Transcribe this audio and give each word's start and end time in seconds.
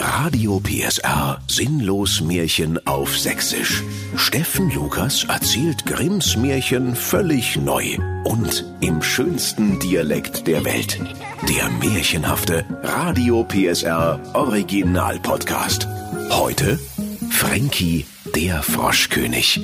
Radio 0.00 0.60
PSR 0.60 1.40
Sinnlos 1.48 2.20
Märchen 2.20 2.84
auf 2.86 3.18
Sächsisch. 3.18 3.82
Steffen 4.16 4.70
Lukas 4.70 5.24
erzählt 5.24 5.86
Grimms 5.86 6.36
Märchen 6.36 6.94
völlig 6.96 7.56
neu 7.56 7.96
und 8.24 8.64
im 8.80 9.02
schönsten 9.02 9.78
Dialekt 9.80 10.46
der 10.46 10.64
Welt. 10.64 11.00
Der 11.48 11.68
märchenhafte 11.70 12.64
Radio 12.82 13.44
PSR 13.44 14.20
Original 14.34 15.18
Podcast. 15.20 15.86
Heute 16.30 16.78
Frankie 17.30 18.06
der 18.34 18.62
Froschkönig. 18.62 19.60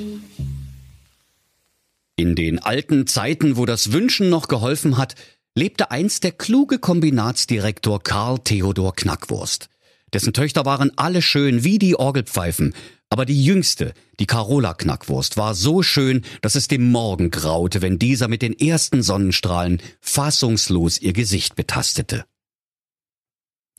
In 2.15 2.35
den 2.35 2.59
alten 2.59 3.07
Zeiten, 3.07 3.57
wo 3.57 3.65
das 3.65 3.91
Wünschen 3.91 4.29
noch 4.29 4.47
geholfen 4.47 4.97
hat, 4.97 5.15
lebte 5.55 5.91
einst 5.91 6.23
der 6.23 6.31
kluge 6.31 6.79
Kombinatsdirektor 6.79 8.01
Karl 8.01 8.39
Theodor 8.39 8.95
Knackwurst. 8.95 9.69
Dessen 10.13 10.33
Töchter 10.33 10.63
waren 10.65 10.91
alle 10.95 11.21
schön 11.21 11.63
wie 11.63 11.79
die 11.79 11.95
Orgelpfeifen, 11.95 12.75
aber 13.09 13.25
die 13.25 13.43
jüngste, 13.43 13.93
die 14.19 14.27
Carola 14.27 14.73
Knackwurst, 14.73 15.37
war 15.37 15.55
so 15.55 15.81
schön, 15.81 16.23
dass 16.41 16.55
es 16.55 16.67
dem 16.67 16.91
Morgen 16.91 17.31
graute, 17.31 17.81
wenn 17.81 17.99
dieser 17.99 18.27
mit 18.27 18.41
den 18.41 18.57
ersten 18.57 19.01
Sonnenstrahlen 19.01 19.81
fassungslos 20.01 20.99
ihr 20.99 21.13
Gesicht 21.13 21.55
betastete. 21.55 22.25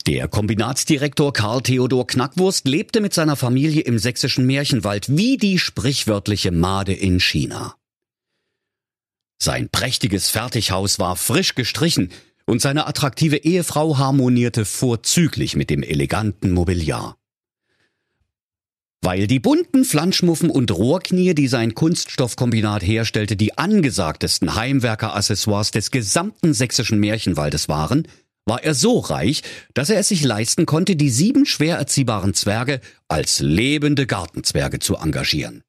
Der 0.07 0.27
Kombinatsdirektor 0.27 1.33
Karl 1.33 1.61
Theodor 1.61 2.05
Knackwurst 2.05 2.67
lebte 2.67 3.01
mit 3.01 3.13
seiner 3.13 3.35
Familie 3.35 3.81
im 3.81 3.97
sächsischen 3.97 4.45
Märchenwald 4.45 5.17
wie 5.17 5.37
die 5.37 5.57
sprichwörtliche 5.57 6.51
Made 6.51 6.93
in 6.93 7.19
China. 7.19 7.75
Sein 9.41 9.69
prächtiges 9.69 10.29
Fertighaus 10.29 10.99
war 10.99 11.15
frisch 11.15 11.55
gestrichen 11.55 12.11
und 12.45 12.61
seine 12.61 12.87
attraktive 12.87 13.37
Ehefrau 13.37 13.97
harmonierte 13.97 14.65
vorzüglich 14.65 15.55
mit 15.55 15.69
dem 15.69 15.83
eleganten 15.83 16.51
Mobiliar. 16.51 17.17
Weil 19.01 19.27
die 19.27 19.39
bunten 19.39 19.85
Flanschmuffen 19.85 20.49
und 20.49 20.71
Rohrknie, 20.71 21.35
die 21.35 21.47
sein 21.47 21.75
Kunststoffkombinat 21.75 22.81
herstellte, 22.81 23.35
die 23.35 23.57
angesagtesten 23.57 24.55
Heimwerkeraccessoires 24.55 25.69
des 25.71 25.91
gesamten 25.91 26.55
sächsischen 26.55 26.99
Märchenwaldes 26.99 27.69
waren, 27.69 28.07
war 28.45 28.63
er 28.63 28.73
so 28.73 28.99
reich, 28.99 29.43
dass 29.73 29.89
er 29.89 29.99
es 29.99 30.07
sich 30.07 30.23
leisten 30.23 30.65
konnte, 30.65 30.95
die 30.95 31.09
sieben 31.09 31.45
schwer 31.45 31.77
erziehbaren 31.77 32.33
Zwerge 32.33 32.79
als 33.07 33.39
lebende 33.39 34.07
Gartenzwerge 34.07 34.79
zu 34.79 34.95
engagieren. 34.95 35.63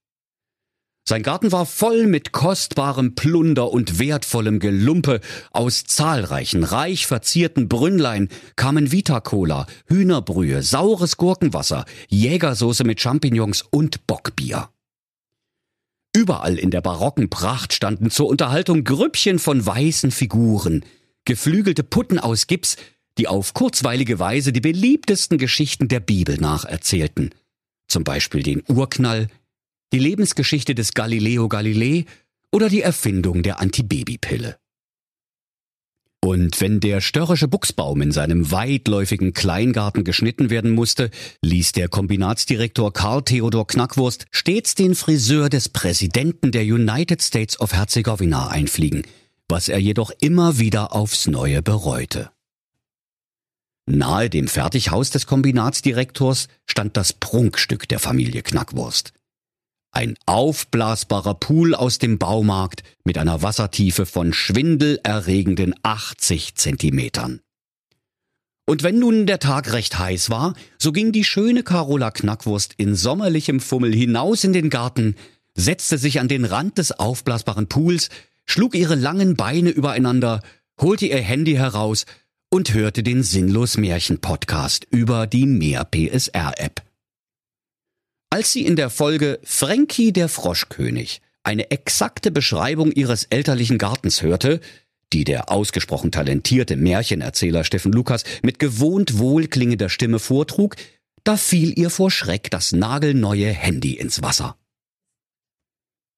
Sein 1.08 1.22
Garten 1.22 1.52
war 1.52 1.66
voll 1.66 2.08
mit 2.08 2.32
kostbarem 2.32 3.14
Plunder 3.14 3.70
und 3.70 4.00
wertvollem 4.00 4.58
Gelumpe. 4.58 5.20
Aus 5.52 5.84
zahlreichen, 5.84 6.64
reich 6.64 7.06
verzierten 7.06 7.68
Brünnlein 7.68 8.28
kamen 8.56 8.90
Vita-Cola, 8.90 9.66
Hühnerbrühe, 9.86 10.64
saures 10.64 11.16
Gurkenwasser, 11.16 11.84
Jägersoße 12.08 12.82
mit 12.82 13.00
Champignons 13.00 13.62
und 13.70 14.08
Bockbier. 14.08 14.70
Überall 16.12 16.58
in 16.58 16.72
der 16.72 16.80
barocken 16.80 17.30
Pracht 17.30 17.72
standen 17.72 18.10
zur 18.10 18.26
Unterhaltung 18.26 18.82
Grüppchen 18.82 19.38
von 19.38 19.64
weißen 19.64 20.10
Figuren, 20.10 20.84
geflügelte 21.24 21.84
Putten 21.84 22.18
aus 22.18 22.48
Gips, 22.48 22.76
die 23.16 23.28
auf 23.28 23.54
kurzweilige 23.54 24.18
Weise 24.18 24.52
die 24.52 24.60
beliebtesten 24.60 25.38
Geschichten 25.38 25.86
der 25.86 26.00
Bibel 26.00 26.36
nacherzählten. 26.38 27.30
Zum 27.86 28.02
Beispiel 28.02 28.42
den 28.42 28.64
Urknall, 28.66 29.28
die 29.92 29.98
Lebensgeschichte 29.98 30.74
des 30.74 30.94
Galileo 30.94 31.48
Galilei 31.48 32.04
oder 32.52 32.68
die 32.68 32.82
Erfindung 32.82 33.42
der 33.42 33.60
Antibabypille. 33.60 34.56
Und 36.26 36.60
wenn 36.60 36.80
der 36.80 37.00
störrische 37.00 37.46
Buchsbaum 37.46 38.02
in 38.02 38.10
seinem 38.10 38.50
weitläufigen 38.50 39.32
Kleingarten 39.32 40.02
geschnitten 40.02 40.50
werden 40.50 40.72
musste, 40.72 41.10
ließ 41.42 41.70
der 41.72 41.88
Kombinatsdirektor 41.88 42.92
Karl 42.92 43.22
Theodor 43.22 43.66
Knackwurst 43.66 44.26
stets 44.32 44.74
den 44.74 44.96
Friseur 44.96 45.48
des 45.48 45.68
Präsidenten 45.68 46.50
der 46.50 46.62
United 46.62 47.22
States 47.22 47.60
of 47.60 47.74
Herzegowina 47.74 48.48
einfliegen, 48.48 49.02
was 49.48 49.68
er 49.68 49.78
jedoch 49.78 50.10
immer 50.20 50.58
wieder 50.58 50.94
aufs 50.96 51.28
Neue 51.28 51.62
bereute. 51.62 52.30
Nahe 53.88 54.28
dem 54.28 54.48
Fertighaus 54.48 55.10
des 55.10 55.26
Kombinatsdirektors 55.26 56.48
stand 56.66 56.96
das 56.96 57.12
Prunkstück 57.12 57.86
der 57.86 58.00
Familie 58.00 58.42
Knackwurst. 58.42 59.12
Ein 59.96 60.14
aufblasbarer 60.26 61.32
Pool 61.32 61.74
aus 61.74 61.96
dem 61.96 62.18
Baumarkt 62.18 62.82
mit 63.04 63.16
einer 63.16 63.40
Wassertiefe 63.40 64.04
von 64.04 64.34
schwindelerregenden 64.34 65.74
80 65.82 66.54
Zentimetern. 66.54 67.40
Und 68.66 68.82
wenn 68.82 68.98
nun 68.98 69.24
der 69.24 69.38
Tag 69.38 69.72
recht 69.72 69.98
heiß 69.98 70.28
war, 70.28 70.52
so 70.76 70.92
ging 70.92 71.12
die 71.12 71.24
schöne 71.24 71.62
Carola 71.62 72.10
Knackwurst 72.10 72.74
in 72.76 72.94
sommerlichem 72.94 73.58
Fummel 73.58 73.94
hinaus 73.94 74.44
in 74.44 74.52
den 74.52 74.68
Garten, 74.68 75.16
setzte 75.54 75.96
sich 75.96 76.20
an 76.20 76.28
den 76.28 76.44
Rand 76.44 76.76
des 76.76 76.92
aufblasbaren 76.92 77.66
Pools, 77.66 78.10
schlug 78.44 78.74
ihre 78.74 78.96
langen 78.96 79.34
Beine 79.34 79.70
übereinander, 79.70 80.42
holte 80.78 81.06
ihr 81.06 81.22
Handy 81.22 81.54
heraus 81.54 82.04
und 82.50 82.74
hörte 82.74 83.02
den 83.02 83.22
Sinnlos 83.22 83.78
Märchen 83.78 84.20
Podcast 84.20 84.86
über 84.90 85.26
die 85.26 85.46
Mehr 85.46 85.86
PSR 85.90 86.52
App. 86.58 86.85
Als 88.30 88.52
sie 88.52 88.66
in 88.66 88.76
der 88.76 88.90
Folge 88.90 89.38
Frankie 89.44 90.12
der 90.12 90.28
Froschkönig 90.28 91.20
eine 91.42 91.70
exakte 91.70 92.30
Beschreibung 92.30 92.90
ihres 92.90 93.24
elterlichen 93.24 93.78
Gartens 93.78 94.22
hörte, 94.22 94.60
die 95.12 95.24
der 95.24 95.50
ausgesprochen 95.50 96.10
talentierte 96.10 96.76
Märchenerzähler 96.76 97.62
Steffen 97.62 97.92
Lukas 97.92 98.24
mit 98.42 98.58
gewohnt 98.58 99.18
wohlklingender 99.18 99.88
Stimme 99.88 100.18
vortrug, 100.18 100.74
da 101.22 101.36
fiel 101.36 101.78
ihr 101.78 101.90
vor 101.90 102.10
Schreck 102.10 102.50
das 102.50 102.72
nagelneue 102.72 103.48
Handy 103.48 103.94
ins 103.94 104.22
Wasser. 104.22 104.58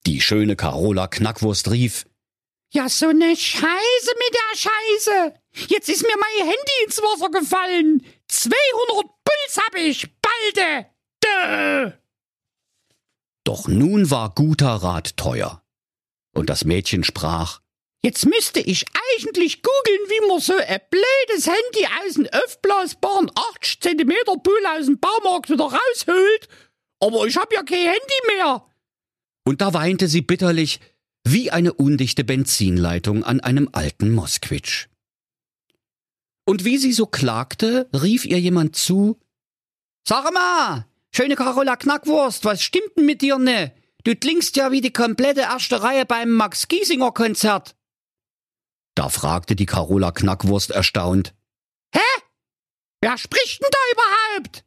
Die 0.06 0.22
schöne 0.22 0.56
Carola 0.56 1.08
Knackwurst 1.08 1.70
rief, 1.70 2.06
ja, 2.70 2.88
so 2.88 3.12
ne 3.12 3.34
Scheiße 3.34 4.12
mit 4.18 4.34
der 4.34 4.58
Scheiße. 4.58 5.34
Jetzt 5.68 5.88
ist 5.88 6.02
mir 6.02 6.16
mein 6.18 6.48
Handy 6.48 6.84
ins 6.84 6.98
Wasser 6.98 7.30
gefallen. 7.30 8.04
200 8.28 9.06
Puls 9.24 9.56
hab 9.56 9.74
ich, 9.74 10.06
balde. 10.20 10.86
Doch 13.44 13.66
nun 13.66 14.10
war 14.10 14.34
guter 14.34 14.68
Rat 14.68 15.16
teuer. 15.16 15.62
Und 16.34 16.50
das 16.50 16.64
Mädchen 16.64 17.04
sprach, 17.04 17.60
Jetzt 18.00 18.26
müsste 18.26 18.60
ich 18.60 18.84
eigentlich 19.12 19.62
googeln, 19.62 19.98
wie 20.08 20.28
man 20.28 20.40
so 20.40 20.54
ein 20.54 20.80
blödes 20.88 21.46
Handy 21.46 21.86
aus 22.04 22.14
dem 22.14 22.28
aufblasbaren 22.32 23.30
80 23.58 23.80
cm 23.80 24.12
Pool 24.42 24.66
aus 24.68 24.86
dem 24.86 25.00
Baumarkt 25.00 25.50
wieder 25.50 25.64
rausholt. 25.64 26.48
Aber 27.00 27.26
ich 27.26 27.36
hab 27.36 27.52
ja 27.52 27.62
kein 27.62 27.86
Handy 27.86 28.36
mehr. 28.36 28.64
Und 29.44 29.60
da 29.60 29.74
weinte 29.74 30.06
sie 30.06 30.20
bitterlich, 30.22 30.78
wie 31.24 31.50
eine 31.50 31.72
undichte 31.72 32.22
Benzinleitung 32.22 33.24
an 33.24 33.40
einem 33.40 33.68
alten 33.72 34.14
Mosquitsch. 34.14 34.86
Und 36.44 36.64
wie 36.64 36.78
sie 36.78 36.92
so 36.92 37.06
klagte, 37.06 37.88
rief 37.92 38.24
ihr 38.24 38.38
jemand 38.38 38.76
zu, 38.76 39.18
Sag 40.06 40.32
mal, 40.32 40.86
schöne 41.18 41.34
Carola 41.34 41.74
Knackwurst, 41.74 42.44
was 42.44 42.62
stimmt 42.62 42.96
denn 42.96 43.04
mit 43.04 43.22
dir 43.22 43.38
ne? 43.38 43.72
Du 44.04 44.14
klingst 44.14 44.54
ja 44.54 44.70
wie 44.70 44.80
die 44.80 44.92
komplette 44.92 45.40
erste 45.40 45.82
Reihe 45.82 46.06
beim 46.06 46.30
Max 46.30 46.68
Giesinger 46.68 47.10
Konzert. 47.10 47.74
Da 48.94 49.08
fragte 49.08 49.56
die 49.56 49.66
Carola 49.66 50.12
Knackwurst 50.12 50.70
erstaunt. 50.70 51.34
Hä? 51.92 52.22
Wer 53.00 53.18
spricht 53.18 53.60
denn 53.60 53.68
da 53.68 53.78
überhaupt? 53.92 54.64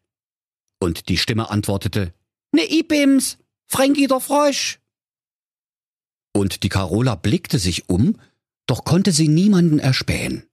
Und 0.82 1.08
die 1.08 1.18
Stimme 1.18 1.50
antwortete, 1.50 2.14
Ne 2.52 2.70
Ibims, 2.70 3.38
Frankie 3.68 4.08
der 4.08 4.20
Frosch. 4.20 4.82
Und 6.34 6.64
die 6.64 6.70
Carola 6.70 7.16
blickte 7.16 7.60
sich 7.60 7.88
um, 7.88 8.20
doch 8.68 8.84
konnte 8.84 9.14
sie 9.14 9.30
niemanden 9.30 9.80
erspähen. 9.80 10.50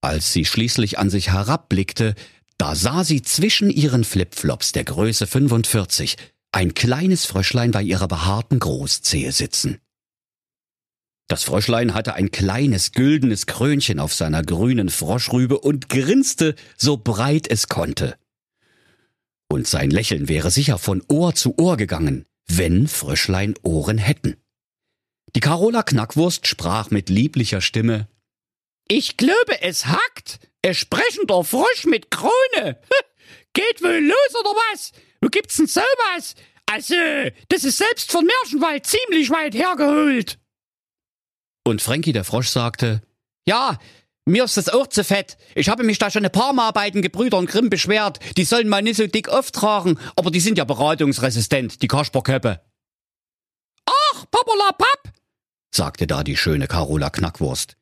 Als 0.00 0.32
sie 0.32 0.46
schließlich 0.46 0.98
an 0.98 1.10
sich 1.10 1.32
herabblickte, 1.32 2.14
da 2.58 2.74
sah 2.74 3.04
sie 3.04 3.22
zwischen 3.22 3.70
ihren 3.70 4.04
Flipflops 4.04 4.72
der 4.72 4.84
Größe 4.84 5.26
45 5.26 6.16
ein 6.52 6.74
kleines 6.74 7.26
Fröschlein 7.26 7.70
bei 7.70 7.82
ihrer 7.82 8.08
behaarten 8.08 8.58
Großzehe 8.58 9.30
sitzen. 9.32 9.78
Das 11.28 11.42
Fröschlein 11.42 11.92
hatte 11.92 12.14
ein 12.14 12.30
kleines 12.30 12.92
güldenes 12.92 13.46
Krönchen 13.46 13.98
auf 13.98 14.14
seiner 14.14 14.42
grünen 14.42 14.88
Froschrübe 14.88 15.58
und 15.58 15.88
grinste 15.88 16.54
so 16.76 16.96
breit 16.96 17.48
es 17.50 17.68
konnte. 17.68 18.16
Und 19.48 19.66
sein 19.66 19.90
Lächeln 19.90 20.28
wäre 20.28 20.50
sicher 20.50 20.78
von 20.78 21.02
Ohr 21.08 21.34
zu 21.34 21.58
Ohr 21.58 21.76
gegangen, 21.76 22.26
wenn 22.46 22.88
Fröschlein 22.88 23.54
Ohren 23.62 23.98
hätten. 23.98 24.36
Die 25.34 25.40
Carola 25.40 25.82
Knackwurst 25.82 26.46
sprach 26.46 26.90
mit 26.90 27.08
lieblicher 27.08 27.60
Stimme 27.60 28.08
Ich 28.88 29.16
glaube, 29.16 29.60
es 29.62 29.86
hackt. 29.86 30.40
Ein 30.66 30.74
sprechender 30.74 31.44
Frosch 31.44 31.84
mit 31.84 32.10
Krone. 32.10 32.80
Geht 33.52 33.82
wohl 33.82 34.00
los, 34.04 34.40
oder 34.40 34.50
was? 34.50 34.92
Wo 35.20 35.28
gibt's 35.28 35.56
denn 35.56 35.66
sowas? 35.68 36.34
Also, 36.66 36.94
das 37.48 37.62
ist 37.62 37.78
selbst 37.78 38.10
von 38.10 38.26
Märchenwald 38.26 38.84
ziemlich 38.84 39.30
weit 39.30 39.54
hergeholt. 39.54 40.38
Und 41.64 41.82
Frankie 41.82 42.12
der 42.12 42.24
Frosch 42.24 42.48
sagte, 42.48 43.02
Ja, 43.46 43.78
Mir 44.28 44.42
ist 44.42 44.56
das 44.56 44.68
auch 44.68 44.88
zu 44.88 45.04
fett. 45.04 45.36
Ich 45.54 45.68
habe 45.68 45.84
mich 45.84 45.98
da 45.98 46.10
schon 46.10 46.24
ein 46.24 46.32
paar 46.32 46.52
Mal 46.52 46.72
bei 46.72 46.90
den 46.90 47.00
Gebrüdern 47.00 47.46
Grimm 47.46 47.70
beschwert. 47.70 48.18
Die 48.36 48.44
sollen 48.44 48.68
mal 48.68 48.82
nicht 48.82 48.96
so 48.96 49.06
dick 49.06 49.28
auftragen, 49.28 50.00
aber 50.16 50.32
die 50.32 50.40
sind 50.40 50.58
ja 50.58 50.64
beratungsresistent, 50.64 51.80
die 51.80 51.86
Kasperköppe. 51.86 52.60
Ach, 53.86 54.24
Papala 54.32 54.72
Papp, 54.72 55.12
sagte 55.72 56.08
da 56.08 56.24
die 56.24 56.36
schöne 56.36 56.66
Carola 56.66 57.10
Knackwurst. 57.10 57.76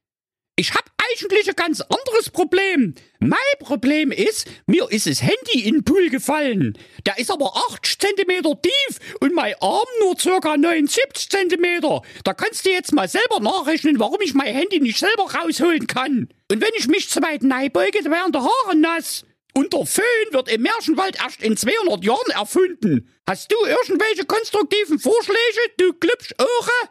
Ich 0.57 0.73
hab 0.73 0.85
eigentlich 0.99 1.49
ein 1.49 1.57
ganz 1.57 1.81
anderes 1.81 2.31
Problem. 2.31 2.95
Mein 3.19 3.39
Problem 3.59 4.13
ist, 4.13 4.47
mir 4.67 4.89
ist 4.91 5.07
das 5.07 5.21
Handy 5.21 5.67
in 5.67 5.77
den 5.77 5.85
Pool 5.85 6.11
gefallen. 6.11 6.79
Der 7.07 7.19
ist 7.19 7.33
aber 7.33 7.57
8 7.73 7.85
Zentimeter 8.01 8.61
tief 8.63 9.01
und 9.21 9.35
mein 9.35 9.55
Arm 9.61 9.87
nur 10.01 10.19
circa 10.19 10.57
79 10.57 11.29
Zentimeter. 11.29 12.03
Da 12.23 12.35
kannst 12.35 12.65
du 12.65 12.71
jetzt 12.71 12.93
mal 12.93 13.09
selber 13.09 13.41
nachrechnen, 13.41 13.99
warum 13.99 14.21
ich 14.21 14.35
mein 14.35 14.55
Handy 14.55 14.79
nicht 14.79 14.99
selber 14.99 15.25
rausholen 15.35 15.89
kann. 15.89 16.29
Und 16.49 16.61
wenn 16.61 16.73
ich 16.77 16.87
mich 16.87 17.11
zu 17.11 17.21
weit 17.21 17.41
beuge, 17.73 18.03
dann 18.03 18.13
werden 18.13 18.33
die 18.33 18.39
Haare 18.39 18.77
nass. 18.77 19.25
Und 19.55 19.73
der 19.73 19.87
Föhn 19.87 20.05
wird 20.31 20.49
im 20.49 20.63
Märchenwald 20.63 21.17
erst 21.17 21.43
in 21.43 21.57
200 21.57 22.05
Jahren 22.05 22.31
erfunden. 22.31 23.09
Hast 23.29 23.51
du 23.51 23.57
irgendwelche 23.67 24.25
konstruktiven 24.25 25.01
Vorschläge, 25.01 25.61
du 25.79 25.95
Glübschöre? 25.95 26.91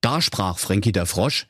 Da 0.00 0.22
sprach 0.22 0.58
Frankie 0.58 0.92
der 0.92 1.06
Frosch. 1.06 1.46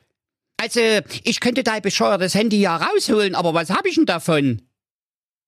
Also, 0.61 0.79
ich 1.23 1.39
könnte 1.39 1.63
dein 1.63 1.81
bescheuertes 1.81 2.35
Handy 2.35 2.61
ja 2.61 2.77
rausholen, 2.77 3.33
aber 3.33 3.55
was 3.55 3.71
hab 3.71 3.83
ich 3.87 3.95
denn 3.95 4.05
davon? 4.05 4.61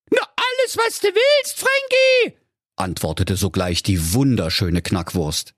Na, 0.10 0.22
alles, 0.22 0.76
was 0.76 1.02
du 1.02 1.08
willst, 1.10 1.60
Frankie! 1.60 2.36
antwortete 2.78 3.36
sogleich 3.36 3.84
die 3.84 4.16
wunderschöne 4.16 4.82
Knackwurst. 4.82 5.54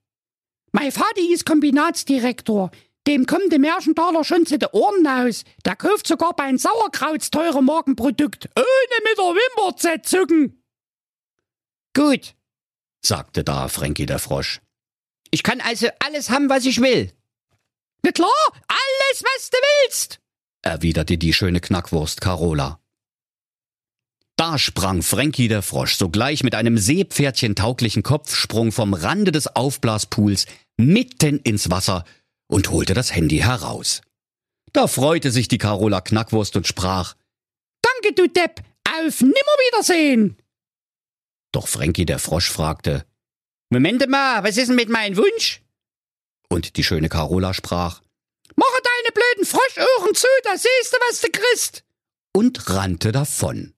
Mein 0.73 0.91
Vati 0.91 1.31
ist 1.31 1.45
Kombinatsdirektor. 1.45 2.69
Dem 3.07 3.25
kommt 3.25 3.49
der 3.49 3.59
Märchentaler 3.59 4.25
schon 4.25 4.45
zu 4.45 4.57
den 4.59 4.67
Ohren 4.73 5.07
aus. 5.07 5.45
Der 5.63 5.77
kauft 5.77 6.05
sogar 6.05 6.35
bei 6.35 6.43
ein 6.43 6.57
Sauerkrauts 6.57 7.31
teure 7.31 7.63
Markenprodukt, 7.63 8.49
ohne 8.57 9.03
mit 9.03 9.17
der 9.17 9.23
Wimper 9.23 9.77
zu 9.77 10.01
zucken. 10.01 10.61
Gut, 11.93 12.35
sagte 13.01 13.45
da 13.45 13.69
Frankie 13.69 14.05
der 14.05 14.19
Frosch. 14.19 14.59
Ich 15.31 15.43
kann 15.43 15.61
also 15.61 15.87
alles 16.05 16.29
haben, 16.29 16.49
was 16.49 16.65
ich 16.65 16.81
will. 16.81 17.13
Na 18.05 18.11
klar, 18.11 18.29
alles, 19.05 19.23
was 19.23 19.49
du 19.49 19.57
willst, 19.57 20.19
erwiderte 20.61 21.17
die 21.17 21.33
schöne 21.33 21.59
Knackwurst 21.59 22.21
Carola. 22.21 22.79
Da 24.37 24.57
sprang 24.57 25.01
Frankie 25.01 25.47
der 25.47 25.61
Frosch 25.61 25.95
sogleich 25.95 26.43
mit 26.43 26.55
einem 26.55 26.77
Seepferdchen 26.77 27.55
tauglichen 27.55 28.03
Kopfsprung 28.03 28.71
vom 28.71 28.93
Rande 28.93 29.31
des 29.31 29.47
Aufblaspools 29.47 30.45
mitten 30.77 31.39
ins 31.39 31.69
Wasser 31.69 32.03
und 32.47 32.69
holte 32.69 32.93
das 32.93 33.15
Handy 33.15 33.37
heraus. 33.37 34.01
Da 34.73 34.87
freute 34.87 35.31
sich 35.31 35.47
die 35.47 35.57
Carola 35.57 36.01
Knackwurst 36.01 36.57
und 36.57 36.67
sprach, 36.67 37.15
Danke, 37.81 38.13
du 38.13 38.27
Depp, 38.27 38.61
auf 38.83 39.21
Nimmerwiedersehen. 39.21 40.37
Doch 41.53 41.67
Frankie 41.69 42.05
der 42.05 42.19
Frosch 42.19 42.49
fragte, 42.49 43.05
Moment 43.69 44.05
mal, 44.09 44.43
was 44.43 44.57
ist 44.57 44.67
denn 44.67 44.75
mit 44.75 44.89
meinem 44.89 45.15
Wunsch? 45.15 45.61
Und 46.49 46.75
die 46.75 46.83
schöne 46.83 47.07
Carola 47.07 47.53
sprach, 47.53 48.01
Mache 48.55 48.81
blöden 49.15 49.45
Froschöhren 49.45 50.13
zu, 50.13 50.27
da 50.43 50.51
siehst 50.51 50.93
du, 50.93 50.97
was 51.09 51.21
du 51.21 51.29
kriegst. 51.31 51.83
Und 52.33 52.69
rannte 52.69 53.11
davon. 53.11 53.73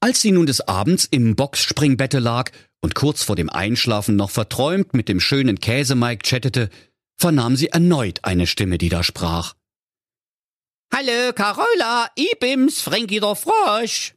Als 0.00 0.20
sie 0.20 0.32
nun 0.32 0.46
des 0.46 0.60
Abends 0.62 1.06
im 1.10 1.34
Boxspringbette 1.36 2.18
lag 2.18 2.50
und 2.80 2.94
kurz 2.94 3.22
vor 3.22 3.36
dem 3.36 3.50
Einschlafen 3.50 4.16
noch 4.16 4.30
verträumt 4.30 4.94
mit 4.94 5.08
dem 5.08 5.20
schönen 5.20 5.60
Käsemike 5.60 6.22
chattete, 6.22 6.70
vernahm 7.16 7.56
sie 7.56 7.68
erneut 7.68 8.20
eine 8.22 8.46
Stimme, 8.46 8.78
die 8.78 8.90
da 8.90 9.02
sprach. 9.02 9.54
Hallo, 10.92 11.32
Carola, 11.34 12.10
ich 12.14 12.38
bin's, 12.38 12.80
Frankie 12.80 13.20
der 13.20 13.34
Frosch. 13.34 14.14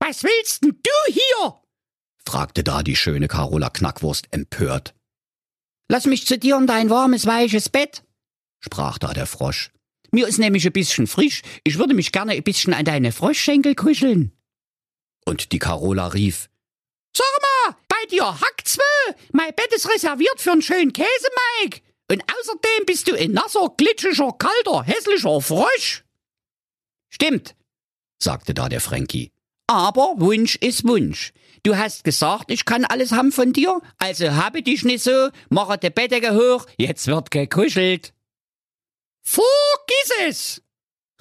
Was 0.00 0.22
willst 0.24 0.64
denn 0.64 0.78
du 0.82 1.12
hier? 1.12 1.60
fragte 2.26 2.64
da 2.64 2.82
die 2.82 2.96
schöne 2.96 3.28
Carola 3.28 3.70
Knackwurst 3.70 4.26
empört. 4.32 4.94
Lass 5.88 6.06
mich 6.06 6.26
zu 6.26 6.38
dir 6.38 6.56
in 6.56 6.66
dein 6.66 6.90
warmes, 6.90 7.26
weiches 7.26 7.68
Bett, 7.68 8.02
sprach 8.60 8.98
da 8.98 9.12
der 9.12 9.26
Frosch. 9.26 9.70
Mir 10.12 10.26
ist 10.26 10.38
nämlich 10.38 10.66
ein 10.66 10.72
bisschen 10.72 11.06
frisch. 11.06 11.42
Ich 11.64 11.78
würde 11.78 11.94
mich 11.94 12.12
gerne 12.12 12.32
ein 12.32 12.42
bisschen 12.42 12.74
an 12.74 12.84
deine 12.84 13.12
Froschschenkel 13.12 13.74
kuscheln. 13.74 14.32
Und 15.24 15.52
die 15.52 15.58
Carola 15.58 16.08
rief, 16.08 16.48
Sag 17.16 17.26
mal, 17.42 17.76
bei 17.88 18.06
dir 18.10 18.24
hackt's 18.24 18.78
weh. 18.78 19.14
Mein 19.32 19.54
Bett 19.54 19.72
ist 19.74 19.88
reserviert 19.88 20.40
für 20.40 20.52
einen 20.52 20.62
schönen 20.62 20.92
Käse, 20.92 21.08
Mike. 21.62 21.80
Und 22.10 22.22
außerdem 22.22 22.86
bist 22.86 23.08
du 23.08 23.14
ein 23.14 23.32
nasser, 23.32 23.72
glitschiger, 23.76 24.32
kalter, 24.32 24.82
hässlicher 24.82 25.40
Frosch. 25.40 26.04
Stimmt, 27.08 27.54
sagte 28.18 28.54
da 28.54 28.68
der 28.68 28.80
Frankie. 28.80 29.32
Aber 29.66 30.14
Wunsch 30.16 30.56
ist 30.56 30.86
Wunsch. 30.86 31.32
Du 31.62 31.76
hast 31.76 32.02
gesagt, 32.04 32.50
ich 32.50 32.64
kann 32.64 32.84
alles 32.84 33.12
haben 33.12 33.32
von 33.32 33.52
dir, 33.52 33.80
also 33.98 34.32
habe 34.34 34.62
dich 34.62 34.82
nicht 34.84 35.04
so, 35.04 35.28
mache 35.50 35.78
die 35.78 35.90
Bettdecke 35.90 36.34
hoch, 36.34 36.66
jetzt 36.78 37.06
wird 37.06 37.30
gekuschelt. 37.30 38.12
Vergiss 39.22 40.12
es, 40.26 40.62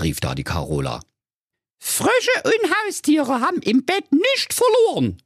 rief 0.01 0.19
da 0.19 0.36
die 0.36 0.44
Carola. 0.44 1.01
Frösche 1.80 2.44
und 2.44 2.72
Haustiere 2.72 3.42
haben 3.42 3.62
im 3.62 3.86
Bett 3.86 4.12
nicht 4.12 4.54
verloren. 4.54 5.22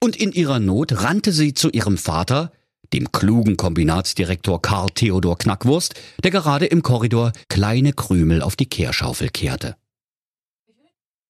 Und 0.00 0.16
in 0.16 0.32
ihrer 0.32 0.58
Not 0.58 1.02
rannte 1.02 1.32
sie 1.32 1.54
zu 1.54 1.70
ihrem 1.70 1.96
Vater, 1.96 2.52
dem 2.92 3.12
klugen 3.12 3.56
Kombinatsdirektor 3.56 4.60
Karl 4.60 4.90
Theodor 4.90 5.38
Knackwurst, 5.38 5.94
der 6.22 6.30
gerade 6.30 6.66
im 6.66 6.82
Korridor 6.82 7.32
kleine 7.48 7.92
Krümel 7.92 8.42
auf 8.42 8.56
die 8.56 8.66
Kehrschaufel 8.66 9.28
kehrte. 9.30 9.76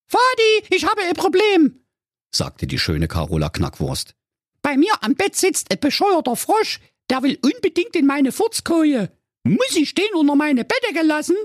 Vati, 0.08 0.74
ich 0.74 0.84
habe 0.84 1.02
ein 1.02 1.14
Problem, 1.14 1.84
sagte 2.30 2.66
die 2.66 2.78
schöne 2.78 3.08
Carola 3.08 3.50
Knackwurst. 3.50 4.14
Bei 4.62 4.76
mir 4.76 4.92
am 5.02 5.14
Bett 5.14 5.36
sitzt 5.36 5.70
ein 5.70 5.80
bescheuerter 5.80 6.36
Frosch, 6.36 6.80
der 7.10 7.22
will 7.22 7.38
unbedingt 7.42 7.96
in 7.96 8.06
meine 8.06 8.32
Furzkoje. 8.32 9.10
Muss 9.44 9.76
ich 9.76 9.94
den 9.94 10.12
unter 10.14 10.34
meine 10.36 10.64
Bettdecke 10.64 11.02
lassen? 11.02 11.36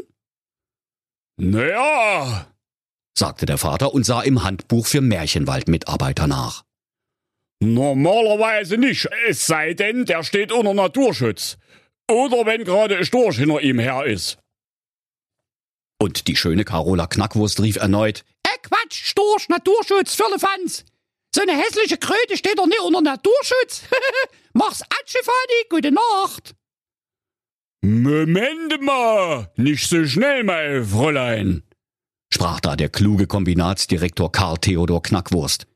Naja, 1.39 2.47
sagte 3.17 3.45
der 3.45 3.57
Vater 3.57 3.94
und 3.94 4.05
sah 4.05 4.21
im 4.21 4.44
Handbuch 4.44 4.88
für 4.88 5.01
Märchenwaldmitarbeiter 5.01 6.27
nach. 6.27 6.63
Normalerweise 7.59 8.77
nicht, 8.77 9.07
es 9.27 9.47
sei 9.47 9.73
denn, 9.73 10.05
der 10.05 10.23
steht 10.23 10.51
unter 10.51 10.73
Naturschutz. 10.73 11.57
Oder 12.09 12.45
wenn 12.45 12.63
gerade 12.63 12.97
ein 12.97 13.05
Storch 13.05 13.38
hinter 13.38 13.61
ihm 13.61 13.79
her 13.79 14.05
ist. 14.05 14.38
Und 15.99 16.27
die 16.27 16.35
schöne 16.35 16.63
Carola 16.63 17.07
Knackwurst 17.07 17.59
rief 17.59 17.77
erneut, 17.77 18.23
Äh, 18.44 18.57
Quatsch, 18.61 19.03
Storch, 19.05 19.49
Naturschutz, 19.49 20.13
Firlefanz. 20.13 20.85
So 21.33 21.42
eine 21.42 21.57
hässliche 21.57 21.97
Kröte 21.97 22.37
steht 22.37 22.59
doch 22.59 22.68
nicht 22.68 22.80
unter 22.81 23.01
Naturschutz. 23.01 23.81
Mach's 24.54 24.83
Atsche, 24.83 25.19
Fadi, 25.23 25.66
gute 25.69 25.92
Nacht. 25.92 26.56
Moment 27.89 28.81
mal, 28.81 29.49
nicht 29.56 29.87
so 29.87 30.06
schnell 30.06 30.44
mal, 30.44 30.83
Fräulein, 30.83 31.63
sprach 32.33 32.59
da 32.59 32.75
der 32.75 32.89
kluge 32.89 33.27
Kombinatsdirektor 33.27 34.29
Karl 34.29 34.57
Theodor 34.57 35.01
Knackwurst. 35.01 35.67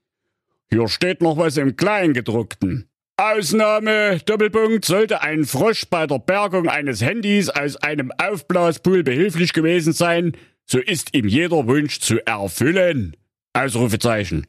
Hier 0.69 0.89
steht 0.89 1.21
noch 1.21 1.37
was 1.37 1.55
im 1.55 1.77
Kleingedruckten. 1.77 2.89
Ausnahme, 3.15 4.19
Doppelpunkt, 4.25 4.83
sollte 4.83 5.21
ein 5.21 5.45
Frosch 5.45 5.85
bei 5.89 6.05
der 6.05 6.19
Bergung 6.19 6.67
eines 6.67 7.01
Handys 7.01 7.47
aus 7.47 7.77
einem 7.77 8.11
Aufblaspool 8.17 9.03
behilflich 9.03 9.53
gewesen 9.53 9.93
sein, 9.93 10.35
so 10.65 10.79
ist 10.79 11.15
ihm 11.15 11.29
jeder 11.29 11.65
Wunsch 11.65 12.01
zu 12.01 12.19
erfüllen. 12.25 13.15
Ausrufezeichen. 13.53 14.47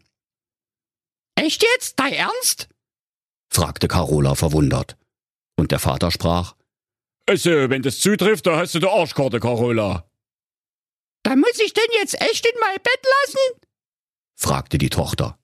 Echt 1.36 1.62
jetzt? 1.62 2.00
Dein 2.00 2.12
Ernst? 2.12 2.68
fragte 3.52 3.86
Carola 3.86 4.34
verwundert. 4.34 4.96
Und 5.56 5.70
der 5.70 5.78
Vater 5.78 6.10
sprach, 6.10 6.56
Also, 7.26 7.50
wenn 7.70 7.82
das 7.82 8.00
zutrifft, 8.00 8.46
da 8.46 8.56
hast 8.56 8.74
du 8.74 8.80
die 8.80 8.88
Arschkarte, 8.88 9.40
Carola. 9.40 10.08
Da 11.22 11.36
muss 11.36 11.60
ich 11.64 11.72
denn 11.72 11.84
jetzt 12.00 12.20
echt 12.20 12.44
in 12.46 12.58
mein 12.60 12.76
Bett 12.76 13.00
lassen? 13.24 13.60
fragte 14.36 14.78
die 14.78 14.90
Tochter. 14.90 15.38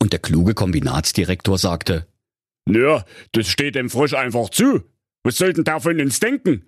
Und 0.00 0.12
der 0.12 0.18
kluge 0.20 0.54
Kombinatsdirektor 0.54 1.56
sagte, 1.56 2.06
Ja, 2.68 3.04
das 3.32 3.48
steht 3.48 3.76
dem 3.76 3.90
Frosch 3.90 4.14
einfach 4.14 4.50
zu. 4.50 4.82
Was 5.22 5.36
soll 5.36 5.52
denn 5.52 5.64
der 5.64 5.80
von 5.80 6.00
uns 6.00 6.20
denken? 6.20 6.66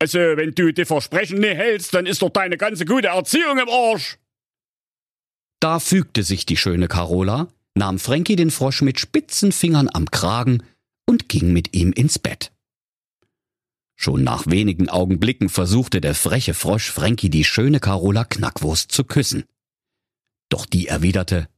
Also, 0.00 0.18
wenn 0.18 0.52
du 0.54 0.72
die 0.72 0.84
Versprechen 0.84 1.38
nicht 1.40 1.56
hältst, 1.56 1.94
dann 1.94 2.06
ist 2.06 2.22
doch 2.22 2.30
deine 2.30 2.56
ganze 2.56 2.84
gute 2.84 3.08
Erziehung 3.08 3.58
im 3.58 3.68
Arsch. 3.68 4.18
Da 5.60 5.80
fügte 5.80 6.22
sich 6.22 6.46
die 6.46 6.56
schöne 6.56 6.86
Carola, 6.86 7.48
nahm 7.74 7.98
Frankie 7.98 8.36
den 8.36 8.50
Frosch 8.50 8.82
mit 8.82 9.00
spitzen 9.00 9.50
Fingern 9.50 9.88
am 9.92 10.10
Kragen 10.10 10.62
und 11.06 11.28
ging 11.28 11.52
mit 11.52 11.74
ihm 11.74 11.92
ins 11.92 12.18
Bett. 12.18 12.52
Schon 14.00 14.22
nach 14.22 14.46
wenigen 14.46 14.88
Augenblicken 14.88 15.48
versuchte 15.48 16.00
der 16.00 16.14
freche 16.14 16.54
Frosch 16.54 16.92
Frankie 16.92 17.30
die 17.30 17.42
schöne 17.42 17.80
Carola 17.80 18.24
Knackwurst 18.24 18.92
zu 18.92 19.02
küssen. 19.02 19.44
Doch 20.50 20.66
die 20.66 20.86
erwiderte, 20.86 21.48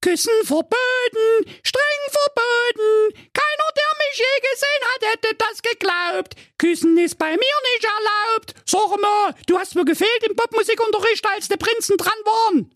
Küssen 0.00 0.32
verboten, 0.42 1.28
streng 1.62 2.02
verboten, 2.10 3.28
keiner, 3.32 3.70
der 3.76 3.92
mich 4.02 4.18
je 4.18 4.50
gesehen 4.50 4.82
hat, 4.82 5.12
hätte 5.12 5.36
das 5.38 5.62
geglaubt. 5.62 6.34
Küssen 6.58 6.98
ist 6.98 7.18
bei 7.18 7.30
mir 7.30 7.36
nicht 7.36 7.84
erlaubt. 7.84 8.54
Sag 8.66 9.00
mal, 9.00 9.34
du 9.46 9.56
hast 9.56 9.76
mir 9.76 9.84
gefehlt 9.84 10.24
im 10.28 10.34
Popmusikunterricht, 10.34 11.24
als 11.34 11.48
die 11.48 11.56
Prinzen 11.56 11.96
dran 11.96 12.18
waren. 12.24 12.74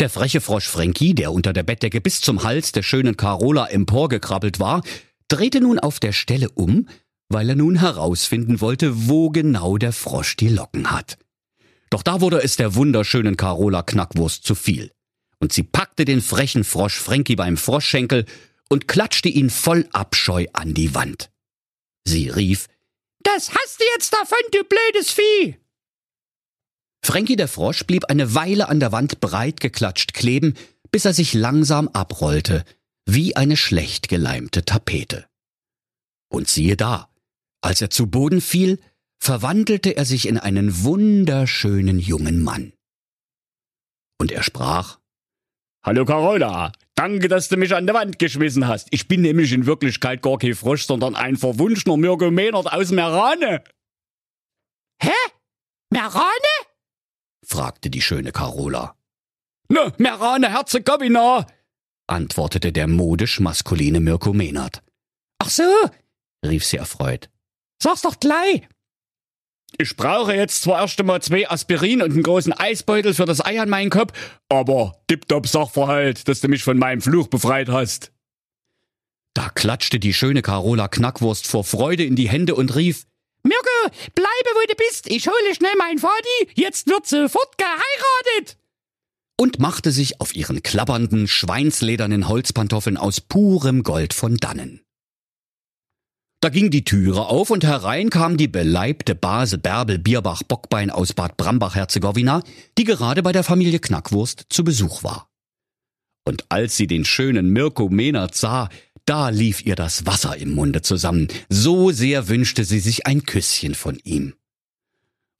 Der 0.00 0.10
freche 0.10 0.40
Frosch 0.40 0.68
Frankie, 0.68 1.14
der 1.14 1.32
unter 1.32 1.52
der 1.52 1.62
Bettdecke 1.62 2.00
bis 2.00 2.20
zum 2.20 2.42
Hals 2.42 2.72
der 2.72 2.82
schönen 2.82 3.16
Carola 3.16 3.68
emporgekrabbelt 3.68 4.58
war, 4.58 4.82
drehte 5.28 5.60
nun 5.60 5.78
auf 5.78 6.00
der 6.00 6.12
Stelle 6.12 6.48
um, 6.50 6.88
weil 7.32 7.48
er 7.48 7.56
nun 7.56 7.76
herausfinden 7.76 8.60
wollte, 8.60 9.08
wo 9.08 9.30
genau 9.30 9.78
der 9.78 9.92
Frosch 9.92 10.36
die 10.36 10.48
Locken 10.48 10.90
hat. 10.90 11.18
Doch 11.90 12.02
da 12.02 12.20
wurde 12.20 12.42
es 12.42 12.56
der 12.56 12.74
wunderschönen 12.74 13.36
Carola 13.36 13.82
Knackwurst 13.82 14.44
zu 14.44 14.54
viel. 14.54 14.92
Und 15.38 15.52
sie 15.52 15.62
packte 15.62 16.04
den 16.04 16.20
frechen 16.20 16.64
Frosch 16.64 16.98
Frankie 16.98 17.36
beim 17.36 17.56
Froschschenkel 17.56 18.26
und 18.68 18.88
klatschte 18.88 19.28
ihn 19.28 19.50
voll 19.50 19.86
Abscheu 19.92 20.46
an 20.52 20.72
die 20.72 20.94
Wand. 20.94 21.30
Sie 22.06 22.28
rief, 22.28 22.68
Das 23.22 23.50
hast 23.50 23.80
du 23.80 23.84
jetzt 23.94 24.12
davon, 24.12 24.38
du 24.52 24.64
blödes 24.64 25.10
Vieh! 25.12 25.56
Frankie 27.04 27.36
der 27.36 27.48
Frosch 27.48 27.84
blieb 27.84 28.06
eine 28.06 28.34
Weile 28.34 28.68
an 28.68 28.80
der 28.80 28.92
Wand 28.92 29.20
breit 29.20 29.60
geklatscht 29.60 30.14
kleben, 30.14 30.54
bis 30.92 31.04
er 31.04 31.12
sich 31.12 31.34
langsam 31.34 31.88
abrollte, 31.88 32.64
wie 33.04 33.34
eine 33.36 33.56
schlecht 33.56 34.08
geleimte 34.08 34.64
Tapete. 34.64 35.26
Und 36.30 36.48
siehe 36.48 36.76
da, 36.76 37.11
als 37.62 37.80
er 37.80 37.90
zu 37.90 38.08
Boden 38.08 38.40
fiel, 38.40 38.78
verwandelte 39.18 39.96
er 39.96 40.04
sich 40.04 40.26
in 40.26 40.36
einen 40.36 40.82
wunderschönen 40.82 41.98
jungen 41.98 42.42
Mann. 42.42 42.72
Und 44.18 44.32
er 44.32 44.42
sprach, 44.42 44.98
Hallo 45.84 46.04
Carola, 46.04 46.70
danke, 46.94 47.26
dass 47.28 47.48
du 47.48 47.56
mich 47.56 47.74
an 47.74 47.86
der 47.86 47.94
Wand 47.94 48.18
geschmissen 48.18 48.68
hast. 48.68 48.86
Ich 48.90 49.08
bin 49.08 49.22
nämlich 49.22 49.52
in 49.52 49.66
Wirklichkeit 49.66 50.22
gar 50.22 50.38
kein 50.38 50.54
Frosch, 50.54 50.84
sondern 50.86 51.16
ein 51.16 51.36
verwunschener 51.36 51.96
Mirko 51.96 52.30
Mehnert 52.30 52.72
aus 52.72 52.90
Merane. 52.90 53.64
Hä? 55.00 55.10
Merane? 55.90 56.54
fragte 57.44 57.90
die 57.90 58.00
schöne 58.00 58.30
Carola. 58.30 58.96
Na, 59.68 59.92
Merane 59.98 60.50
Herzegowina, 60.50 61.46
antwortete 62.06 62.72
der 62.72 62.86
modisch 62.86 63.40
maskuline 63.40 63.98
Mirko 63.98 64.32
Mehnert. 64.32 64.82
Ach 65.38 65.50
so, 65.50 65.64
rief 66.44 66.64
sie 66.64 66.76
erfreut. 66.76 67.31
Sag's 67.82 68.02
doch 68.02 68.18
gleich. 68.20 68.62
Ich 69.78 69.96
brauche 69.96 70.34
jetzt 70.34 70.62
zwar 70.62 70.80
erst 70.82 71.00
einmal 71.00 71.22
zwei 71.22 71.48
Aspirin 71.48 72.02
und 72.02 72.12
einen 72.12 72.22
großen 72.22 72.52
Eisbeutel 72.52 73.14
für 73.14 73.24
das 73.24 73.44
Ei 73.44 73.60
an 73.60 73.70
meinen 73.70 73.90
Kopf, 73.90 74.12
aber 74.50 75.02
tipptopp 75.06 75.46
Sachverhalt, 75.48 76.28
dass 76.28 76.40
du 76.40 76.48
mich 76.48 76.62
von 76.62 76.76
meinem 76.78 77.00
Fluch 77.00 77.28
befreit 77.28 77.68
hast. 77.70 78.12
Da 79.34 79.48
klatschte 79.48 79.98
die 79.98 80.12
schöne 80.12 80.42
Carola 80.42 80.88
Knackwurst 80.88 81.46
vor 81.46 81.64
Freude 81.64 82.04
in 82.04 82.16
die 82.16 82.28
Hände 82.28 82.54
und 82.54 82.74
rief, 82.76 83.06
Mirko, 83.44 83.96
bleibe 84.14 84.50
wo 84.54 84.66
du 84.68 84.74
bist. 84.76 85.10
Ich 85.10 85.26
hole 85.26 85.54
schnell 85.54 85.74
meinen 85.78 85.98
Vati. 85.98 86.52
Jetzt 86.54 86.86
wird 86.88 87.06
sofort 87.06 87.56
geheiratet. 87.58 88.58
und 89.40 89.58
machte 89.58 89.90
sich 89.90 90.20
auf 90.20 90.36
ihren 90.36 90.62
klappernden, 90.62 91.26
schweinsledernen 91.26 92.28
Holzpantoffeln 92.28 92.96
aus 92.96 93.20
purem 93.20 93.82
Gold 93.82 94.12
von 94.14 94.36
dannen. 94.36 94.82
Da 96.42 96.48
ging 96.48 96.72
die 96.72 96.82
Türe 96.82 97.26
auf 97.26 97.50
und 97.50 97.62
herein 97.62 98.10
kam 98.10 98.36
die 98.36 98.48
beleibte 98.48 99.14
Base 99.14 99.58
Bärbel 99.58 100.00
Bierbach 100.00 100.42
Bockbein 100.42 100.90
aus 100.90 101.12
Bad 101.12 101.36
Brambach-Herzegowina, 101.36 102.42
die 102.76 102.82
gerade 102.82 103.22
bei 103.22 103.30
der 103.30 103.44
Familie 103.44 103.78
Knackwurst 103.78 104.46
zu 104.48 104.64
Besuch 104.64 105.04
war. 105.04 105.30
Und 106.24 106.44
als 106.48 106.76
sie 106.76 106.88
den 106.88 107.04
schönen 107.04 107.50
Mirko 107.50 107.88
Mehnert 107.90 108.34
sah, 108.34 108.70
da 109.04 109.28
lief 109.28 109.64
ihr 109.64 109.76
das 109.76 110.04
Wasser 110.04 110.36
im 110.36 110.50
Munde 110.50 110.82
zusammen, 110.82 111.28
so 111.48 111.92
sehr 111.92 112.26
wünschte 112.26 112.64
sie 112.64 112.80
sich 112.80 113.06
ein 113.06 113.22
Küsschen 113.22 113.76
von 113.76 114.00
ihm. 114.02 114.34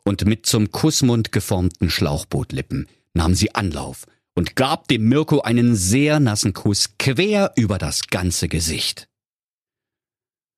Und 0.05 0.25
mit 0.25 0.47
zum 0.47 0.71
Kussmund 0.71 1.33
geformten 1.33 1.91
Schlauchbootlippen 1.91 2.87
nahm 3.13 3.35
sie 3.35 3.57
Anlauf 3.57 4.07
und 4.37 4.55
gab 4.55 4.87
dem 4.87 5.09
Mirko 5.09 5.41
einen 5.41 5.75
sehr 5.75 6.21
nassen 6.21 6.53
Kuss 6.53 6.91
quer 6.97 7.55
über 7.57 7.79
das 7.79 8.07
ganze 8.07 8.47
Gesicht. 8.47 9.09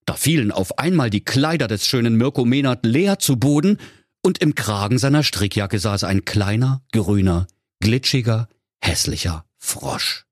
Da 0.06 0.14
fielen 0.14 0.52
auf 0.52 0.78
einmal 0.78 1.11
die 1.11 1.25
Kleider 1.25 1.68
des 1.68 1.87
schönen 1.87 2.16
Mirko 2.16 2.44
Mehnert 2.44 2.84
leer 2.84 3.18
zu 3.18 3.37
Boden, 3.37 3.78
und 4.23 4.38
im 4.38 4.54
Kragen 4.54 4.99
seiner 4.99 5.23
Strickjacke 5.23 5.78
saß 5.78 6.04
ein 6.04 6.25
kleiner, 6.25 6.82
grüner, 6.92 7.46
glitschiger, 7.80 8.49
hässlicher 8.80 9.44
Frosch. 9.58 10.25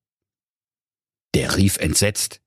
Der 1.34 1.56
rief 1.56 1.76
entsetzt, 1.76 2.40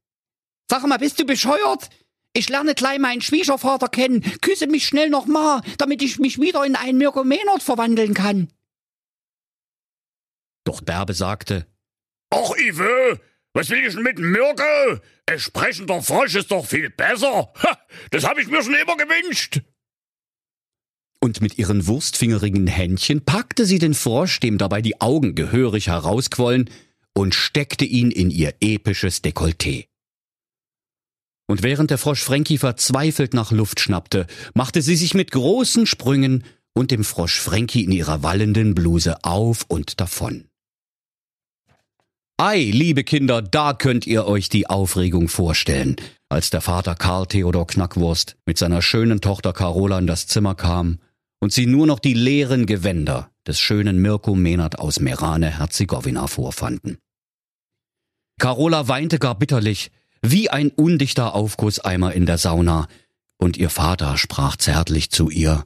Sag 0.70 0.86
mal, 0.88 0.98
bist 0.98 1.20
du 1.20 1.26
bescheuert? 1.26 1.90
Ich 2.34 2.50
lerne 2.50 2.74
gleich 2.74 3.00
meinen 3.00 3.22
Schwiegervater 3.22 3.88
kennen. 3.88 4.22
Küsse 4.42 4.68
mich 4.68 4.88
schnell 4.88 5.10
noch 5.10 5.28
mal, 5.28 5.62
damit 5.78 6.02
ich 6.02 6.18
mich 6.20 6.42
wieder 6.42 6.66
in 6.66 6.76
einen 6.76 6.98
Mirko 6.98 7.24
Mehnert 7.24 7.62
verwandeln 7.62 8.14
kann. 8.14 8.50
doch 10.64 10.82
Bärbe 10.82 11.14
sagte, 11.14 11.68
Ach, 12.32 12.52
Ive, 12.58 13.22
was 13.56 13.70
will 13.70 13.84
ich 13.84 13.94
denn 13.94 14.04
mit 14.04 14.20
Mirko? 14.20 15.00
Ein 15.26 15.40
sprechender 15.40 16.02
Frosch 16.02 16.36
ist 16.36 16.52
doch 16.52 16.66
viel 16.66 16.90
besser. 16.92 17.52
Ha, 17.64 17.80
das 18.12 18.24
habe 18.24 18.42
ich 18.42 18.48
mir 18.48 18.62
schon 18.62 18.76
immer 18.76 18.98
gewünscht. 18.98 19.62
und 21.26 21.42
mit 21.42 21.58
ihren 21.58 21.88
wurstfingerigen 21.88 22.68
Händchen 22.68 23.26
packte 23.26 23.66
sie 23.66 23.80
den 23.80 23.96
Frosch, 23.96 24.40
dem 24.40 24.60
dabei 24.60 24.84
die 24.84 25.02
Augen 25.02 25.34
gehörig 25.34 25.88
herausquollen, 25.88 26.70
und 27.16 27.34
steckte 27.34 27.86
ihn 27.86 28.12
in 28.12 28.30
ihr 28.30 28.54
episches 28.62 29.24
Dekolleté. 29.24 29.88
Und 31.48 31.64
während 31.64 31.90
der 31.90 31.98
Frosch 31.98 32.24
Frankie 32.24 32.60
verzweifelt 32.60 33.34
nach 33.34 33.52
Luft 33.52 33.80
schnappte, 33.80 34.28
machte 34.54 34.82
sie 34.82 34.96
sich 34.96 35.16
mit 35.16 35.32
großen 35.32 35.88
Sprüngen 35.88 36.44
und 36.74 36.92
dem 36.92 37.04
Frosch 37.04 37.40
Frankie 37.40 37.86
in 37.86 37.92
ihrer 37.92 38.22
wallenden 38.22 38.76
Bluse 38.76 39.24
auf 39.24 39.66
und 39.68 40.00
davon. 40.00 40.48
Ei, 42.38 42.70
liebe 42.70 43.06
Kinder, 43.06 43.42
da 43.42 43.72
könnt 43.72 44.06
ihr 44.06 44.26
euch 44.28 44.50
die 44.50 44.68
Aufregung 44.68 45.30
vorstellen, 45.30 45.96
als 46.28 46.50
der 46.50 46.60
Vater 46.60 46.94
Karl 46.94 47.28
Theodor 47.28 47.66
Knackwurst 47.66 48.36
mit 48.46 48.58
seiner 48.58 48.82
schönen 48.82 49.22
Tochter 49.22 49.54
Carola 49.54 50.00
in 50.00 50.06
das 50.06 50.28
Zimmer 50.28 50.54
kam 50.54 51.00
und 51.40 51.54
sie 51.54 51.66
nur 51.66 51.88
noch 51.88 52.00
die 52.00 52.14
leeren 52.14 52.66
Gewänder 52.66 53.32
des 53.48 53.58
schönen 53.58 54.02
Mirko 54.02 54.36
Mehnert 54.36 54.80
aus 54.80 55.00
Merane 55.00 55.60
Herzegowina 55.60 56.28
vorfanden. 56.28 56.98
Carola 58.38 58.90
weinte 58.90 59.18
gar 59.18 59.36
bitterlich, 59.36 59.92
wie 60.22 60.50
ein 60.50 60.72
undichter 60.72 61.36
Aufgusseimer 61.36 62.12
in 62.12 62.26
der 62.26 62.38
Sauna, 62.38 62.90
und 63.38 63.56
ihr 63.56 63.70
Vater 63.70 64.18
sprach 64.18 64.58
zärtlich 64.58 65.10
zu 65.10 65.30
ihr. 65.30 65.64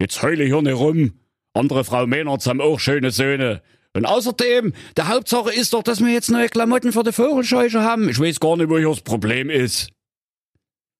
Jetzt 0.00 0.20
heule 0.20 0.44
hier 0.44 0.62
nicht 0.62 0.74
rum. 0.74 1.12
Andere 1.52 1.84
Frau 1.84 2.08
Mehnerts 2.08 2.48
haben 2.48 2.60
auch 2.60 2.80
schöne 2.80 3.12
Söhne. 3.12 3.62
Und 3.96 4.04
außerdem, 4.04 4.74
der 4.96 5.08
Hauptsache 5.08 5.52
ist 5.52 5.72
doch, 5.72 5.82
dass 5.82 6.00
wir 6.00 6.12
jetzt 6.12 6.30
neue 6.30 6.50
Klamotten 6.50 6.92
für 6.92 7.02
die 7.02 7.12
Vogelscheuche 7.12 7.80
haben. 7.80 8.10
Ich 8.10 8.20
weiß 8.20 8.40
gar 8.40 8.58
nicht, 8.58 8.68
wo 8.68 8.76
hier 8.76 8.90
das 8.90 9.00
Problem 9.00 9.48
ist. 9.48 9.88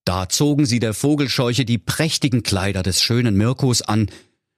Da 0.07 0.31
zogen 0.31 0.65
sie 0.65 0.79
der 0.79 0.95
Vogelscheuche 0.95 1.67
die 1.67 1.77
prächtigen 1.77 2.43
Kleider 2.43 2.83
des 2.83 3.03
schönen 3.03 3.37
Mirkos 3.37 3.83
an, 3.83 4.11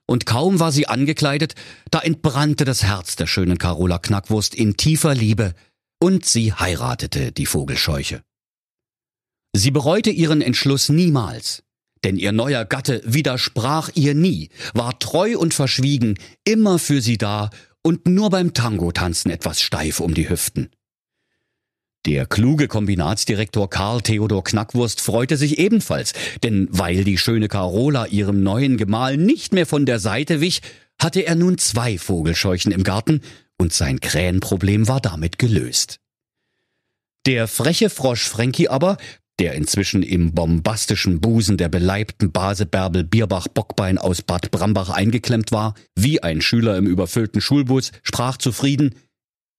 und 0.06 0.24
kaum 0.24 0.60
war 0.60 0.72
sie 0.72 0.86
angekleidet, 0.86 1.54
da 1.90 1.98
entbrannte 1.98 2.64
das 2.64 2.84
Herz 2.84 3.16
der 3.16 3.26
schönen 3.26 3.58
Carola 3.58 3.98
Knackwurst 3.98 4.54
in 4.54 4.76
tiefer 4.76 5.14
Liebe, 5.14 5.54
und 6.00 6.24
sie 6.24 6.52
heiratete 6.52 7.32
die 7.32 7.44
Vogelscheuche. 7.44 8.22
Sie 9.52 9.72
bereute 9.72 10.10
ihren 10.10 10.42
Entschluss 10.42 10.88
niemals, 10.88 11.64
denn 12.04 12.16
ihr 12.16 12.32
neuer 12.32 12.64
Gatte 12.64 13.02
widersprach 13.04 13.90
ihr 13.94 14.14
nie, 14.14 14.50
war 14.74 14.98
treu 14.98 15.36
und 15.36 15.54
verschwiegen, 15.54 16.18
immer 16.44 16.78
für 16.78 17.00
sie 17.00 17.18
da 17.18 17.50
und 17.88 18.06
nur 18.06 18.28
beim 18.28 18.52
Tango-Tanzen 18.52 19.30
etwas 19.30 19.62
steif 19.62 20.00
um 20.00 20.12
die 20.12 20.28
Hüften. 20.28 20.68
Der 22.04 22.26
kluge 22.26 22.68
Kombinatsdirektor 22.68 23.70
Karl 23.70 24.02
Theodor 24.02 24.44
Knackwurst 24.44 25.00
freute 25.00 25.38
sich 25.38 25.58
ebenfalls, 25.58 26.12
denn 26.42 26.68
weil 26.70 27.02
die 27.02 27.16
schöne 27.16 27.48
Carola 27.48 28.04
ihrem 28.04 28.42
neuen 28.42 28.76
Gemahl 28.76 29.16
nicht 29.16 29.54
mehr 29.54 29.64
von 29.64 29.86
der 29.86 30.00
Seite 30.00 30.42
wich, 30.42 30.60
hatte 31.00 31.22
er 31.22 31.34
nun 31.34 31.56
zwei 31.56 31.96
Vogelscheuchen 31.96 32.72
im 32.72 32.82
Garten 32.82 33.22
und 33.56 33.72
sein 33.72 34.00
Krähenproblem 34.00 34.86
war 34.86 35.00
damit 35.00 35.38
gelöst. 35.38 35.98
Der 37.24 37.48
freche 37.48 37.88
Frosch 37.88 38.28
Frankie 38.28 38.68
aber, 38.68 38.98
der 39.38 39.54
inzwischen 39.54 40.02
im 40.02 40.32
bombastischen 40.32 41.20
Busen 41.20 41.56
der 41.56 41.68
beleibten 41.68 42.32
Base 42.32 42.66
Bärbel 42.66 43.04
Bierbach 43.04 43.48
Bockbein 43.48 43.98
aus 43.98 44.22
Bad 44.22 44.50
Brambach 44.50 44.90
eingeklemmt 44.90 45.52
war, 45.52 45.74
wie 45.94 46.22
ein 46.22 46.40
Schüler 46.40 46.76
im 46.76 46.86
überfüllten 46.86 47.40
Schulbus, 47.40 47.92
sprach 48.02 48.36
zufrieden, 48.36 48.94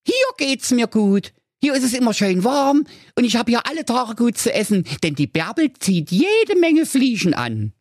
Hier 0.06 0.16
geht's 0.38 0.72
mir 0.72 0.88
gut. 0.88 1.34
Hier 1.62 1.74
ist 1.74 1.84
es 1.84 1.94
immer 1.94 2.14
schön 2.14 2.44
warm 2.44 2.86
und 3.16 3.24
ich 3.26 3.36
habe 3.36 3.52
hier 3.52 3.66
alle 3.66 3.84
Tage 3.86 4.16
gut 4.16 4.38
zu 4.38 4.54
essen, 4.54 4.86
denn 5.04 5.16
die 5.16 5.28
Bärbel 5.28 5.72
zieht 5.78 6.10
jede 6.10 6.58
Menge 6.60 6.86
Fliegen 6.86 7.34
an. 7.34 7.74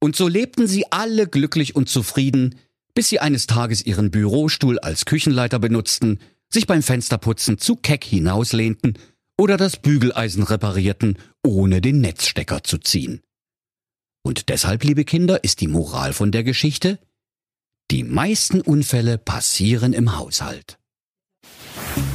Und 0.00 0.16
so 0.16 0.28
lebten 0.28 0.66
sie 0.66 0.84
alle 0.90 1.26
glücklich 1.26 1.74
und 1.74 1.88
zufrieden, 1.88 2.56
bis 2.94 3.08
sie 3.08 3.18
eines 3.18 3.46
Tages 3.46 3.84
ihren 3.84 4.10
Bürostuhl 4.10 4.78
als 4.78 5.04
Küchenleiter 5.04 5.58
benutzten, 5.58 6.20
sich 6.48 6.66
beim 6.66 6.82
Fensterputzen 6.82 7.58
zu 7.58 7.76
keck 7.76 8.04
hinauslehnten 8.04 8.96
oder 9.40 9.56
das 9.56 9.78
Bügeleisen 9.78 10.42
reparierten, 10.42 11.16
ohne 11.42 11.80
den 11.80 12.02
Netzstecker 12.02 12.62
zu 12.62 12.76
ziehen. 12.76 13.22
Und 14.22 14.50
deshalb, 14.50 14.84
liebe 14.84 15.04
Kinder, 15.04 15.42
ist 15.42 15.62
die 15.62 15.66
Moral 15.66 16.12
von 16.12 16.30
der 16.30 16.44
Geschichte, 16.44 16.98
die 17.90 18.04
meisten 18.04 18.60
Unfälle 18.60 19.16
passieren 19.16 19.94
im 19.94 20.18
Haushalt. 20.18 20.78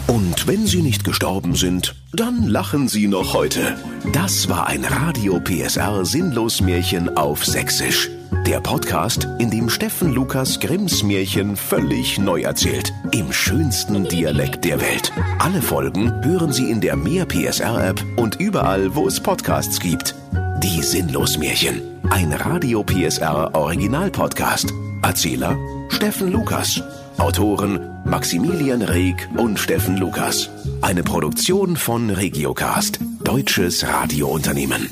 Und 0.05 0.45
wenn 0.45 0.67
sie 0.67 0.83
nicht 0.83 1.03
gestorben 1.03 1.55
sind, 1.55 1.95
dann 2.13 2.47
lachen 2.47 2.87
sie 2.87 3.07
noch 3.07 3.33
heute. 3.33 3.75
Das 4.13 4.47
war 4.47 4.67
ein 4.67 4.85
Radio 4.85 5.39
PSR 5.39 6.05
Sinnlos 6.05 6.61
Märchen 6.61 7.17
auf 7.17 7.43
Sächsisch. 7.43 8.11
Der 8.43 8.59
Podcast, 8.61 9.27
in 9.39 9.49
dem 9.49 9.69
Steffen 9.69 10.13
Lukas 10.13 10.59
Grimms 10.59 11.03
Märchen 11.03 11.55
völlig 11.55 12.19
neu 12.19 12.41
erzählt. 12.41 12.93
Im 13.11 13.31
schönsten 13.31 14.03
Dialekt 14.07 14.65
der 14.65 14.79
Welt. 14.79 15.11
Alle 15.39 15.61
Folgen 15.61 16.23
hören 16.23 16.51
Sie 16.51 16.69
in 16.69 16.81
der 16.81 16.95
Mehr 16.95 17.25
PSR 17.25 17.89
App 17.89 18.03
und 18.17 18.35
überall, 18.39 18.95
wo 18.95 19.07
es 19.07 19.19
Podcasts 19.19 19.79
gibt. 19.79 20.15
Die 20.61 20.81
Sinnlos 20.81 21.37
Märchen. 21.37 21.81
Ein 22.09 22.33
Radio 22.33 22.83
PSR 22.83 23.55
Original 23.55 24.11
Podcast. 24.11 24.71
Erzähler 25.01 25.57
Steffen 25.89 26.31
Lukas. 26.31 26.81
Autoren 27.17 27.79
Maximilian 28.05 28.81
Reg 28.81 29.27
und 29.37 29.57
Steffen 29.59 29.97
Lukas. 29.97 30.49
Eine 30.81 31.03
Produktion 31.03 31.75
von 31.75 32.09
Regiocast, 32.11 32.99
deutsches 33.23 33.87
Radiounternehmen. 33.87 34.89